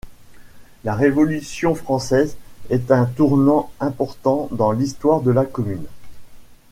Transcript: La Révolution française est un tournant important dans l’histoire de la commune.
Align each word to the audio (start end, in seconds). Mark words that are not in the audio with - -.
La 0.83 0.95
Révolution 0.95 1.75
française 1.75 2.35
est 2.71 2.89
un 2.89 3.05
tournant 3.05 3.69
important 3.79 4.47
dans 4.51 4.71
l’histoire 4.71 5.21
de 5.21 5.29
la 5.29 5.45
commune. 5.45 5.85